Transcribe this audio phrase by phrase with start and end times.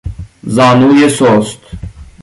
[0.43, 1.59] زانوی سست